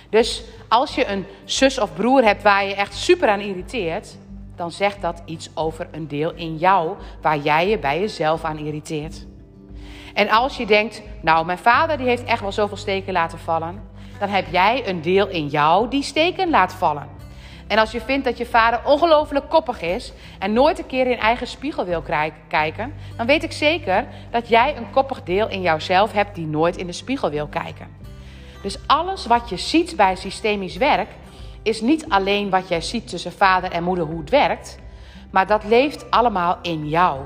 Dus 0.09 0.43
als 0.67 0.95
je 0.95 1.07
een 1.07 1.25
zus 1.45 1.79
of 1.79 1.93
broer 1.93 2.23
hebt 2.23 2.43
waar 2.43 2.65
je 2.65 2.75
echt 2.75 2.93
super 2.93 3.29
aan 3.29 3.39
irriteert, 3.39 4.17
dan 4.55 4.71
zegt 4.71 5.01
dat 5.01 5.21
iets 5.25 5.49
over 5.53 5.87
een 5.91 6.07
deel 6.07 6.33
in 6.33 6.57
jou 6.57 6.95
waar 7.21 7.37
jij 7.37 7.69
je 7.69 7.79
bij 7.79 7.99
jezelf 7.99 8.43
aan 8.43 8.57
irriteert. 8.57 9.25
En 10.17 10.29
als 10.29 10.57
je 10.57 10.65
denkt, 10.65 11.01
nou, 11.21 11.45
mijn 11.45 11.57
vader 11.57 11.97
die 11.97 12.07
heeft 12.07 12.23
echt 12.23 12.41
wel 12.41 12.51
zoveel 12.51 12.77
steken 12.77 13.13
laten 13.13 13.39
vallen, 13.39 13.81
dan 14.19 14.29
heb 14.29 14.45
jij 14.51 14.87
een 14.87 15.01
deel 15.01 15.27
in 15.27 15.47
jou 15.47 15.89
die 15.89 16.03
steken 16.03 16.49
laat 16.49 16.73
vallen. 16.73 17.07
En 17.67 17.77
als 17.77 17.91
je 17.91 18.01
vindt 18.01 18.25
dat 18.25 18.37
je 18.37 18.45
vader 18.45 18.79
ongelooflijk 18.85 19.49
koppig 19.49 19.81
is 19.81 20.13
en 20.39 20.53
nooit 20.53 20.79
een 20.79 20.85
keer 20.85 21.07
in 21.07 21.17
eigen 21.17 21.47
spiegel 21.47 21.85
wil 21.85 22.03
kijken, 22.47 22.93
dan 23.17 23.25
weet 23.25 23.43
ik 23.43 23.51
zeker 23.51 24.07
dat 24.31 24.49
jij 24.49 24.77
een 24.77 24.91
koppig 24.91 25.23
deel 25.23 25.49
in 25.49 25.61
jouzelf 25.61 26.11
hebt 26.11 26.35
die 26.35 26.47
nooit 26.47 26.77
in 26.77 26.87
de 26.87 26.93
spiegel 26.93 27.29
wil 27.29 27.47
kijken. 27.47 27.87
Dus 28.61 28.77
alles 28.87 29.25
wat 29.25 29.49
je 29.49 29.57
ziet 29.57 29.95
bij 29.95 30.15
systemisch 30.15 30.77
werk 30.77 31.09
is 31.63 31.81
niet 31.81 32.09
alleen 32.09 32.49
wat 32.49 32.67
jij 32.67 32.81
ziet 32.81 33.09
tussen 33.09 33.31
vader 33.31 33.71
en 33.71 33.83
moeder 33.83 34.05
hoe 34.05 34.19
het 34.19 34.29
werkt, 34.29 34.79
maar 35.31 35.47
dat 35.47 35.63
leeft 35.63 36.11
allemaal 36.11 36.57
in 36.61 36.89
jou. 36.89 37.19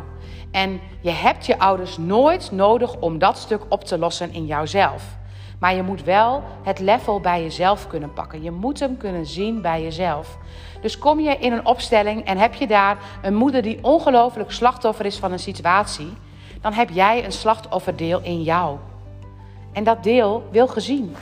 En 0.52 0.80
je 1.02 1.10
hebt 1.10 1.46
je 1.46 1.60
ouders 1.60 1.98
nooit 1.98 2.52
nodig 2.52 2.96
om 3.00 3.20
dat 3.20 3.38
stuk 3.38 3.62
op 3.70 3.84
te 3.84 3.98
lossen 3.98 4.34
in 4.34 4.46
jouzelf. 4.46 5.20
Maar 5.60 5.76
je 5.76 5.84
moet 5.84 6.04
wel 6.04 6.44
het 6.64 6.80
level 6.80 7.20
bij 7.20 7.42
jezelf 7.42 7.88
kunnen 7.88 8.14
pakken. 8.14 8.44
Je 8.44 8.52
moet 8.52 8.80
hem 8.80 8.98
kunnen 8.98 9.26
zien 9.26 9.62
bij 9.62 9.82
jezelf. 9.82 10.38
Dus 10.82 10.98
kom 10.98 11.20
je 11.20 11.38
in 11.38 11.52
een 11.52 11.66
opstelling 11.66 12.26
en 12.26 12.38
heb 12.38 12.54
je 12.54 12.68
daar 12.68 12.98
een 13.22 13.36
moeder 13.36 13.62
die 13.62 13.84
ongelooflijk 13.84 14.52
slachtoffer 14.52 15.06
is 15.06 15.18
van 15.18 15.32
een 15.32 15.40
situatie, 15.40 16.14
dan 16.62 16.74
heb 16.74 16.90
jij 16.90 17.26
een 17.26 17.32
slachtofferdeel 17.32 18.22
in 18.22 18.42
jou. 18.42 18.78
En 19.74 19.84
dat 19.84 20.04
deel 20.04 20.44
wil 20.52 20.68
gezien. 20.68 21.16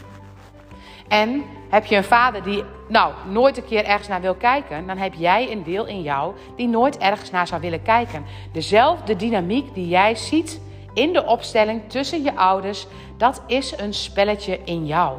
En 1.10 1.44
heb 1.70 1.86
je 1.86 1.96
een 1.96 2.04
vader 2.04 2.44
die 2.44 2.64
nou, 2.88 3.14
nooit 3.30 3.58
een 3.58 3.66
keer 3.66 3.86
ergens 3.86 4.08
naar 4.08 4.22
wil 4.22 4.36
kijken, 4.36 4.88
dan 4.88 4.98
heb 4.98 5.14
jij 5.14 5.52
een 5.52 5.64
deel 5.64 5.86
in 5.86 6.02
jou 6.02 6.36
die 6.56 6.68
nooit 6.68 6.98
ergens 6.98 7.32
naar 7.32 7.48
zou 7.48 7.62
willen 7.62 7.82
kijken. 7.82 8.26
Dezelfde 8.52 9.16
dynamiek 9.16 9.74
die 9.74 9.88
jij 9.88 10.16
ziet 10.16 10.62
in 10.94 11.14
de 11.14 11.26
opstelling 11.26 11.82
tussen 11.88 12.24
je 12.24 12.36
ouders, 12.36 12.88
dat 13.18 13.42
is 13.48 13.74
een 13.78 13.94
spelletje 13.94 14.60
in 14.64 14.86
jou. 14.86 15.18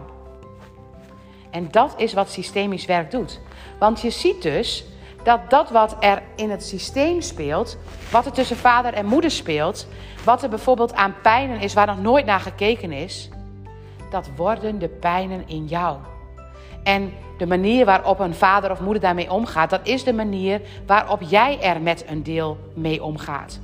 En 1.50 1.68
dat 1.70 1.94
is 1.96 2.12
wat 2.12 2.30
systemisch 2.30 2.86
werk 2.86 3.10
doet. 3.10 3.40
Want 3.78 4.00
je 4.00 4.10
ziet 4.10 4.42
dus 4.42 4.84
dat 5.22 5.50
dat 5.50 5.70
wat 5.70 5.96
er 6.00 6.22
in 6.36 6.50
het 6.50 6.64
systeem 6.64 7.20
speelt, 7.20 7.78
wat 8.10 8.26
er 8.26 8.32
tussen 8.32 8.56
vader 8.56 8.92
en 8.92 9.06
moeder 9.06 9.30
speelt, 9.30 9.86
wat 10.24 10.42
er 10.42 10.48
bijvoorbeeld 10.48 10.94
aan 10.94 11.14
pijnen 11.22 11.60
is 11.60 11.74
waar 11.74 11.86
nog 11.86 12.00
nooit 12.00 12.26
naar 12.26 12.40
gekeken 12.40 12.92
is, 12.92 13.28
dat 14.10 14.30
worden 14.36 14.78
de 14.78 14.88
pijnen 14.88 15.42
in 15.46 15.66
jou. 15.66 15.96
En 16.82 17.12
de 17.38 17.46
manier 17.46 17.84
waarop 17.84 18.18
een 18.18 18.34
vader 18.34 18.70
of 18.70 18.80
moeder 18.80 19.02
daarmee 19.02 19.32
omgaat, 19.32 19.70
dat 19.70 19.86
is 19.86 20.04
de 20.04 20.12
manier 20.12 20.60
waarop 20.86 21.20
jij 21.22 21.60
er 21.60 21.80
met 21.80 22.04
een 22.08 22.22
deel 22.22 22.58
mee 22.74 23.04
omgaat. 23.04 23.60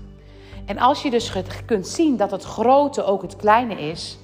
En 0.66 0.78
als 0.78 1.02
je 1.02 1.10
dus 1.10 1.32
kunt 1.66 1.86
zien 1.86 2.16
dat 2.16 2.30
het 2.30 2.44
grote 2.44 3.04
ook 3.04 3.22
het 3.22 3.36
kleine 3.36 3.74
is, 3.74 4.18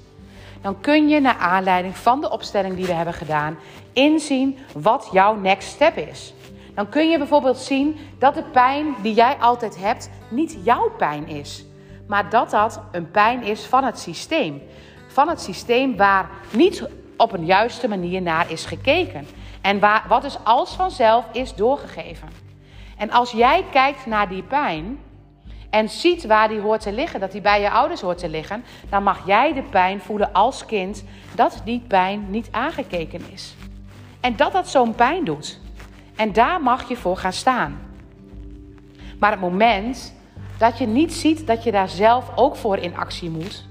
dan 0.61 0.79
kun 0.79 1.07
je 1.07 1.19
naar 1.19 1.37
aanleiding 1.37 1.97
van 1.97 2.21
de 2.21 2.29
opstelling 2.29 2.75
die 2.75 2.85
we 2.85 2.93
hebben 2.93 3.13
gedaan 3.13 3.57
inzien 3.93 4.57
wat 4.73 5.09
jouw 5.11 5.35
next 5.35 5.67
step 5.67 5.97
is. 5.97 6.33
Dan 6.75 6.89
kun 6.89 7.09
je 7.09 7.17
bijvoorbeeld 7.17 7.57
zien 7.57 7.97
dat 8.19 8.33
de 8.33 8.43
pijn 8.43 8.95
die 9.01 9.13
jij 9.13 9.35
altijd 9.35 9.77
hebt 9.79 10.09
niet 10.29 10.57
jouw 10.63 10.91
pijn 10.97 11.27
is, 11.27 11.65
maar 12.13 12.29
dat 12.29 12.49
dat 12.49 12.81
een 12.91 13.11
pijn 13.11 13.43
is 13.43 13.65
van 13.65 13.83
het 13.83 13.99
systeem. 13.99 14.61
Van 15.07 15.29
het 15.29 15.41
systeem 15.41 15.97
waar 15.97 16.29
niet 16.51 16.87
op 17.17 17.31
een 17.31 17.45
juiste 17.45 17.87
manier 17.87 18.21
naar 18.21 18.51
is 18.51 18.65
gekeken. 18.65 19.27
En 19.61 19.79
waar, 19.79 20.05
wat 20.07 20.21
dus 20.21 20.37
als 20.43 20.75
vanzelf 20.75 21.25
is 21.31 21.55
doorgegeven. 21.55 22.29
En 22.97 23.11
als 23.11 23.31
jij 23.31 23.65
kijkt 23.71 24.05
naar 24.05 24.29
die 24.29 24.43
pijn 24.43 24.99
en 25.69 25.89
ziet 25.89 26.25
waar 26.25 26.47
die 26.47 26.59
hoort 26.59 26.81
te 26.81 26.91
liggen, 26.91 27.19
dat 27.19 27.31
die 27.31 27.41
bij 27.41 27.61
je 27.61 27.71
ouders 27.71 28.01
hoort 28.01 28.17
te 28.17 28.29
liggen, 28.29 28.63
dan 28.89 29.03
mag 29.03 29.25
jij 29.25 29.53
de 29.53 29.63
pijn 29.63 30.01
voelen 30.01 30.33
als 30.33 30.65
kind 30.65 31.03
dat 31.35 31.61
die 31.65 31.83
pijn 31.87 32.29
niet 32.29 32.47
aangekeken 32.51 33.21
is. 33.31 33.55
En 34.19 34.35
dat 34.35 34.51
dat 34.51 34.69
zo'n 34.69 34.95
pijn 34.95 35.23
doet. 35.23 35.59
En 36.15 36.33
daar 36.33 36.61
mag 36.61 36.89
je 36.89 36.95
voor 36.95 37.17
gaan 37.17 37.33
staan. 37.33 37.79
Maar 39.19 39.31
het 39.31 39.39
moment 39.39 40.13
dat 40.57 40.77
je 40.77 40.87
niet 40.87 41.13
ziet 41.13 41.47
dat 41.47 41.63
je 41.63 41.71
daar 41.71 41.89
zelf 41.89 42.31
ook 42.35 42.55
voor 42.55 42.77
in 42.77 42.97
actie 42.97 43.29
moet, 43.29 43.65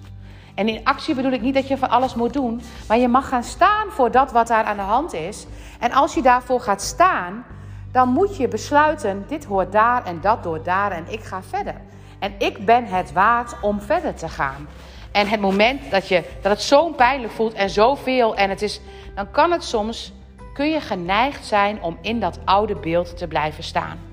en 0.55 0.69
in 0.69 0.85
actie 0.85 1.15
bedoel 1.15 1.33
ik 1.33 1.41
niet 1.41 1.55
dat 1.55 1.69
je 1.69 1.79
van 1.79 1.91
alles 1.91 2.15
moet 2.15 2.33
doen, 2.33 2.63
maar 2.89 2.99
je 2.99 3.09
mag 3.09 3.29
gaan 3.29 3.45
staan 3.45 3.91
voor 3.91 4.11
dat 4.11 4.33
wat 4.33 4.47
daar 4.47 4.65
aan 4.65 4.77
de 4.77 4.83
hand 4.83 5.13
is. 5.13 5.47
En 5.81 5.93
als 5.93 6.15
je 6.15 6.23
daarvoor 6.23 6.61
gaat 6.61 6.83
staan, 6.83 7.45
dan 7.93 8.09
moet 8.09 8.37
je 8.37 8.49
besluiten: 8.49 9.25
dit 9.29 9.45
hoort 9.45 9.73
daar 9.73 10.05
en 10.05 10.21
dat 10.21 10.43
door 10.43 10.63
daar 10.63 10.93
en 10.93 11.05
ik 11.09 11.23
ga 11.23 11.43
verder. 11.43 11.81
En 12.19 12.35
ik 12.39 12.65
ben 12.65 12.85
het 12.85 13.13
waard 13.13 13.55
om 13.61 13.81
verder 13.81 14.15
te 14.15 14.29
gaan. 14.29 14.69
En 15.13 15.29
het 15.29 15.41
moment 15.41 15.91
dat, 15.91 16.09
je, 16.09 16.25
dat 16.43 16.53
het 16.53 16.63
zo 16.63 16.89
pijnlijk 16.89 17.33
voelt 17.33 17.53
en 17.53 17.71
zoveel, 17.71 18.37
en 18.37 18.51
het 18.51 18.63
is, 18.63 18.81
dan 19.15 19.31
kan 19.31 19.53
het 19.53 19.65
soms, 19.65 20.13
kun 20.55 20.71
je 20.71 20.81
geneigd 20.81 21.47
zijn 21.47 21.83
om 21.83 21.99
in 22.01 22.21
dat 22.21 22.39
oude 22.45 22.77
beeld 22.77 23.17
te 23.17 23.27
blijven 23.27 23.65
staan. 23.65 24.12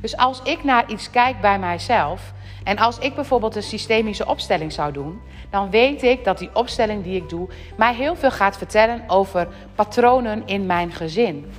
Dus 0.00 0.16
als 0.16 0.42
ik 0.42 0.64
naar 0.64 0.90
iets 0.90 1.10
kijk 1.10 1.40
bij 1.40 1.58
mijzelf, 1.58 2.32
en 2.64 2.78
als 2.78 2.98
ik 2.98 3.14
bijvoorbeeld 3.14 3.56
een 3.56 3.62
systemische 3.62 4.26
opstelling 4.26 4.72
zou 4.72 4.92
doen, 4.92 5.20
dan 5.50 5.70
weet 5.70 6.02
ik 6.02 6.24
dat 6.24 6.38
die 6.38 6.50
opstelling 6.52 7.02
die 7.02 7.16
ik 7.16 7.28
doe 7.28 7.48
mij 7.76 7.94
heel 7.94 8.16
veel 8.16 8.30
gaat 8.30 8.56
vertellen 8.56 9.02
over 9.06 9.48
patronen 9.74 10.46
in 10.46 10.66
mijn 10.66 10.92
gezin. 10.92 11.52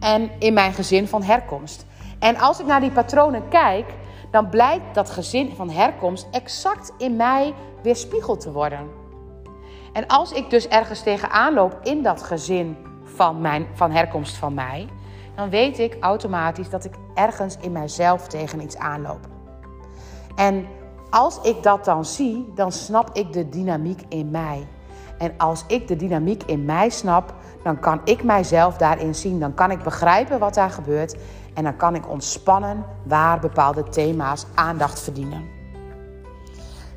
En 0.00 0.30
in 0.38 0.54
mijn 0.54 0.72
gezin 0.72 1.08
van 1.08 1.22
herkomst. 1.22 1.86
En 2.18 2.36
als 2.36 2.60
ik 2.60 2.66
naar 2.66 2.80
die 2.80 2.90
patronen 2.90 3.48
kijk, 3.48 3.86
dan 4.30 4.48
blijkt 4.48 4.94
dat 4.94 5.10
gezin 5.10 5.52
van 5.56 5.70
herkomst 5.70 6.26
exact 6.30 6.92
in 6.98 7.16
mij 7.16 7.54
weerspiegeld 7.82 8.40
te 8.40 8.52
worden. 8.52 8.88
En 9.92 10.06
als 10.06 10.32
ik 10.32 10.50
dus 10.50 10.68
ergens 10.68 11.02
tegenaan 11.02 11.54
loop 11.54 11.78
in 11.82 12.02
dat 12.02 12.22
gezin 12.22 12.76
van, 13.04 13.40
mijn, 13.40 13.66
van 13.74 13.90
herkomst 13.90 14.36
van 14.36 14.54
mij, 14.54 14.88
dan 15.36 15.50
weet 15.50 15.78
ik 15.78 15.96
automatisch 16.00 16.70
dat 16.70 16.84
ik 16.84 16.94
ergens 17.14 17.56
in 17.60 17.72
mijzelf 17.72 18.28
tegen 18.28 18.60
iets 18.60 18.76
aanloop. 18.76 19.28
En 20.34 20.66
als 21.10 21.40
ik 21.42 21.62
dat 21.62 21.84
dan 21.84 22.04
zie, 22.04 22.52
dan 22.54 22.72
snap 22.72 23.10
ik 23.12 23.32
de 23.32 23.48
dynamiek 23.48 24.00
in 24.08 24.30
mij. 24.30 24.66
En 25.18 25.34
als 25.38 25.64
ik 25.66 25.88
de 25.88 25.96
dynamiek 25.96 26.42
in 26.42 26.64
mij 26.64 26.88
snap, 26.88 27.34
dan 27.62 27.78
kan 27.80 28.00
ik 28.04 28.24
mijzelf 28.24 28.76
daarin 28.76 29.14
zien. 29.14 29.40
Dan 29.40 29.54
kan 29.54 29.70
ik 29.70 29.82
begrijpen 29.82 30.38
wat 30.38 30.54
daar 30.54 30.70
gebeurt. 30.70 31.16
En 31.54 31.64
dan 31.64 31.76
kan 31.76 31.94
ik 31.94 32.10
ontspannen 32.10 32.84
waar 33.02 33.40
bepaalde 33.40 33.82
thema's 33.82 34.46
aandacht 34.54 35.00
verdienen. 35.00 35.44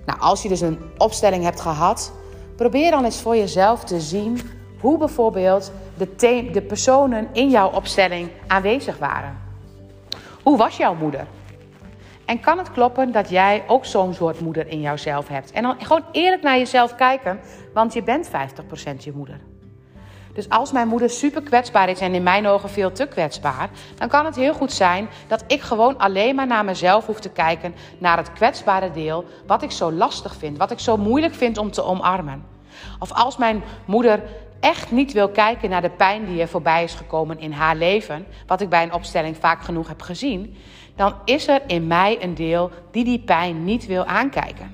Nou, 0.05 0.19
als 0.19 0.41
je 0.41 0.49
dus 0.49 0.61
een 0.61 0.79
opstelling 0.97 1.43
hebt 1.43 1.59
gehad, 1.59 2.11
probeer 2.55 2.91
dan 2.91 3.05
eens 3.05 3.21
voor 3.21 3.35
jezelf 3.35 3.83
te 3.83 3.99
zien 3.99 4.39
hoe 4.79 4.97
bijvoorbeeld 4.97 5.71
de, 5.99 6.49
de 6.51 6.61
personen 6.61 7.27
in 7.31 7.49
jouw 7.49 7.71
opstelling 7.71 8.29
aanwezig 8.47 8.97
waren. 8.97 9.37
Hoe 10.43 10.57
was 10.57 10.77
jouw 10.77 10.95
moeder? 10.95 11.27
En 12.25 12.39
kan 12.39 12.57
het 12.57 12.71
kloppen 12.71 13.11
dat 13.11 13.29
jij 13.29 13.63
ook 13.67 13.85
zo'n 13.85 14.13
soort 14.13 14.39
moeder 14.39 14.67
in 14.67 14.81
jouzelf 14.81 15.27
hebt? 15.27 15.51
En 15.51 15.63
dan 15.63 15.75
gewoon 15.79 16.05
eerlijk 16.11 16.41
naar 16.41 16.57
jezelf 16.57 16.95
kijken, 16.95 17.39
want 17.73 17.93
je 17.93 18.03
bent 18.03 18.29
50% 18.29 18.31
je 18.97 19.11
moeder. 19.15 19.39
Dus 20.33 20.49
als 20.49 20.71
mijn 20.71 20.87
moeder 20.87 21.09
super 21.09 21.41
kwetsbaar 21.41 21.89
is 21.89 21.99
en 21.99 22.13
in 22.13 22.23
mijn 22.23 22.47
ogen 22.47 22.69
veel 22.69 22.91
te 22.91 23.05
kwetsbaar, 23.05 23.69
dan 23.95 24.07
kan 24.07 24.25
het 24.25 24.35
heel 24.35 24.53
goed 24.53 24.71
zijn 24.71 25.09
dat 25.27 25.43
ik 25.47 25.61
gewoon 25.61 25.97
alleen 25.97 26.35
maar 26.35 26.47
naar 26.47 26.65
mezelf 26.65 27.05
hoef 27.05 27.19
te 27.19 27.29
kijken, 27.29 27.75
naar 27.97 28.17
het 28.17 28.33
kwetsbare 28.33 28.91
deel, 28.91 29.25
wat 29.47 29.63
ik 29.63 29.71
zo 29.71 29.91
lastig 29.91 30.35
vind, 30.35 30.57
wat 30.57 30.71
ik 30.71 30.79
zo 30.79 30.97
moeilijk 30.97 31.33
vind 31.33 31.57
om 31.57 31.71
te 31.71 31.83
omarmen. 31.83 32.45
Of 32.99 33.11
als 33.11 33.37
mijn 33.37 33.63
moeder 33.85 34.21
echt 34.59 34.91
niet 34.91 35.13
wil 35.13 35.29
kijken 35.29 35.69
naar 35.69 35.81
de 35.81 35.89
pijn 35.89 36.25
die 36.25 36.41
er 36.41 36.47
voorbij 36.47 36.83
is 36.83 36.93
gekomen 36.93 37.39
in 37.39 37.51
haar 37.51 37.75
leven, 37.75 38.25
wat 38.47 38.61
ik 38.61 38.69
bij 38.69 38.83
een 38.83 38.93
opstelling 38.93 39.37
vaak 39.37 39.61
genoeg 39.61 39.87
heb 39.87 40.01
gezien, 40.01 40.55
dan 40.95 41.13
is 41.25 41.47
er 41.47 41.61
in 41.67 41.87
mij 41.87 42.23
een 42.23 42.35
deel 42.35 42.71
die 42.91 43.03
die 43.03 43.19
pijn 43.19 43.63
niet 43.63 43.85
wil 43.85 44.05
aankijken. 44.05 44.71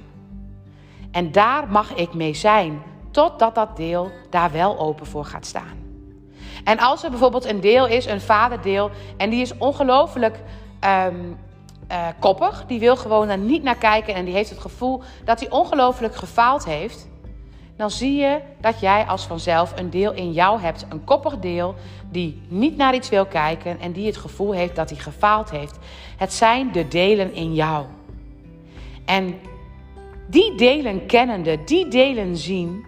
En 1.11 1.31
daar 1.31 1.67
mag 1.67 1.95
ik 1.95 2.13
mee 2.13 2.33
zijn, 2.33 2.81
totdat 3.11 3.55
dat 3.55 3.77
deel 3.77 4.11
daar 4.29 4.51
wel 4.51 4.79
open 4.79 5.05
voor 5.05 5.25
gaat 5.25 5.45
staan. 5.45 5.83
En 6.63 6.79
als 6.79 7.03
er 7.03 7.09
bijvoorbeeld 7.09 7.45
een 7.45 7.61
deel 7.61 7.87
is, 7.87 8.05
een 8.05 8.21
vaderdeel, 8.21 8.91
en 9.17 9.29
die 9.29 9.41
is 9.41 9.57
ongelooflijk 9.57 10.39
um, 11.09 11.37
koppig, 12.19 12.63
die 12.67 12.79
wil 12.79 12.95
gewoon 12.95 13.27
daar 13.27 13.37
niet 13.37 13.63
naar 13.63 13.75
kijken 13.75 14.13
en 14.13 14.25
die 14.25 14.33
heeft 14.33 14.49
het 14.49 14.59
gevoel 14.59 15.01
dat 15.25 15.39
hij 15.39 15.49
ongelooflijk 15.49 16.15
gefaald 16.15 16.65
heeft, 16.65 17.07
dan 17.75 17.91
zie 17.91 18.15
je 18.15 18.41
dat 18.61 18.79
jij 18.79 19.05
als 19.05 19.25
vanzelf 19.25 19.79
een 19.79 19.89
deel 19.89 20.13
in 20.13 20.31
jou 20.31 20.59
hebt, 20.59 20.85
een 20.89 21.03
koppig 21.03 21.39
deel, 21.39 21.75
die 22.11 22.41
niet 22.47 22.77
naar 22.77 22.95
iets 22.95 23.09
wil 23.09 23.25
kijken 23.25 23.79
en 23.79 23.91
die 23.91 24.05
het 24.05 24.17
gevoel 24.17 24.51
heeft 24.51 24.75
dat 24.75 24.89
hij 24.89 24.99
gefaald 24.99 25.49
heeft. 25.49 25.77
Het 26.17 26.33
zijn 26.33 26.71
de 26.71 26.87
delen 26.87 27.33
in 27.33 27.53
jou. 27.53 27.85
En 29.05 29.35
die 30.27 30.55
delen 30.55 31.05
kennende, 31.05 31.63
die 31.63 31.87
delen 31.87 32.37
zien 32.37 32.85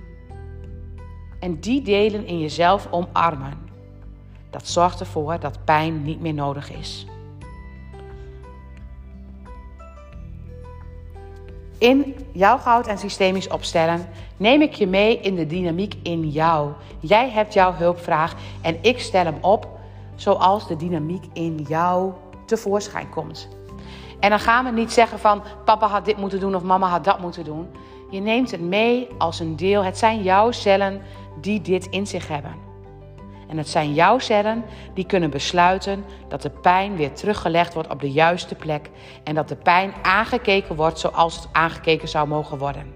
en 1.40 1.60
die 1.60 1.82
delen 1.82 2.26
in 2.26 2.40
jezelf 2.40 2.88
omarmen, 2.92 3.58
dat 4.50 4.68
zorgt 4.68 5.00
ervoor 5.00 5.40
dat 5.40 5.66
pijn 5.66 6.04
niet 6.04 6.22
meer 6.22 6.34
nodig 6.34 6.72
is. 6.72 7.06
In 11.78 12.16
jouw 12.32 12.58
goud 12.58 12.88
en 12.88 12.98
systemisch 12.98 13.48
opstellen 13.48 14.10
neem 14.38 14.62
ik 14.62 14.74
je 14.74 14.88
mee 14.88 15.20
in 15.20 15.36
de 15.36 15.46
dynamiek 15.46 15.96
in 16.04 16.30
jou. 16.30 16.72
Jij 17.00 17.30
hebt 17.30 17.54
jouw 17.54 17.74
hulpvraag 17.74 18.36
en 18.62 18.78
ik 18.82 19.00
stel 19.00 19.24
hem 19.24 19.38
op 19.42 19.68
zoals 20.16 20.68
de 20.68 20.76
dynamiek 20.76 21.24
in 21.34 21.66
jou 21.68 22.12
tevoorschijn 22.46 23.10
komt. 23.10 23.48
En 24.20 24.30
dan 24.30 24.40
gaan 24.40 24.66
we 24.66 24.72
niet 24.72 24.92
zeggen 24.92 25.20
van 25.20 25.44
papa 25.66 25.88
had 25.88 26.06
dit 26.06 26.18
moeten 26.18 26.40
doen 26.40 26.56
of 26.56 26.64
mama 26.64 26.88
had 26.88 27.04
dat 27.04 27.20
moeten 27.20 27.44
doen. 27.44 27.68
Je 28.10 28.20
neemt 28.20 28.52
het 28.52 28.62
mee 28.62 29.08
als 29.18 29.40
een 29.40 29.56
deel. 29.56 29.84
Het 29.84 29.98
zijn 29.98 30.24
jouw 30.24 30.52
cellen 30.52 31.02
die 31.42 31.62
dit 31.62 31.86
in 31.86 32.08
zich 32.08 32.28
hebben. 32.28 32.67
En 33.48 33.58
het 33.58 33.70
zijn 33.70 33.94
jouw 33.94 34.20
cellen 34.20 34.64
die 34.94 35.06
kunnen 35.06 35.30
besluiten 35.30 36.06
dat 36.28 36.42
de 36.42 36.50
pijn 36.50 36.96
weer 36.96 37.14
teruggelegd 37.14 37.74
wordt 37.74 37.90
op 37.90 38.02
de 38.02 38.12
juiste 38.12 38.56
plek 38.56 38.90
en 39.24 39.36
dat 39.36 39.48
de 39.48 39.56
pijn 39.56 39.94
aangekeken 40.02 40.76
wordt 40.76 41.00
zoals 41.00 41.36
het 41.36 41.48
aangekeken 41.52 42.08
zou 42.08 42.28
mogen 42.28 42.58
worden. 42.58 42.94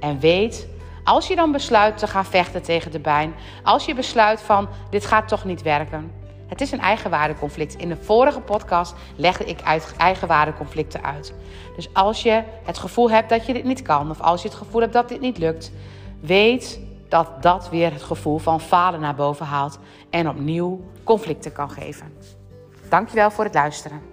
En 0.00 0.18
weet, 0.18 0.68
als 1.04 1.26
je 1.26 1.36
dan 1.36 1.52
besluit 1.52 1.98
te 1.98 2.06
gaan 2.06 2.26
vechten 2.26 2.62
tegen 2.62 2.90
de 2.90 3.00
pijn, 3.00 3.34
als 3.62 3.84
je 3.84 3.94
besluit 3.94 4.40
van 4.40 4.68
dit 4.90 5.06
gaat 5.06 5.28
toch 5.28 5.44
niet 5.44 5.62
werken, 5.62 6.12
het 6.46 6.60
is 6.60 6.72
een 6.72 6.80
eigenwaardeconflict. 6.80 7.74
In 7.74 7.88
de 7.88 7.96
vorige 7.96 8.40
podcast 8.40 8.94
legde 9.16 9.44
ik 9.44 9.60
eigenwaardeconflicten 9.96 11.04
uit. 11.04 11.34
Dus 11.76 11.88
als 11.92 12.22
je 12.22 12.42
het 12.64 12.78
gevoel 12.78 13.10
hebt 13.10 13.28
dat 13.28 13.46
je 13.46 13.52
dit 13.52 13.64
niet 13.64 13.82
kan, 13.82 14.10
of 14.10 14.20
als 14.20 14.42
je 14.42 14.48
het 14.48 14.56
gevoel 14.56 14.80
hebt 14.80 14.92
dat 14.92 15.08
dit 15.08 15.20
niet 15.20 15.38
lukt, 15.38 15.72
weet 16.20 16.80
dat 17.10 17.42
dat 17.42 17.68
weer 17.68 17.92
het 17.92 18.02
gevoel 18.02 18.38
van 18.38 18.60
falen 18.60 19.00
naar 19.00 19.14
boven 19.14 19.46
haalt 19.46 19.78
en 20.10 20.28
opnieuw 20.28 20.80
conflicten 21.04 21.52
kan 21.52 21.70
geven. 21.70 22.12
Dankjewel 22.88 23.30
voor 23.30 23.44
het 23.44 23.54
luisteren. 23.54 24.09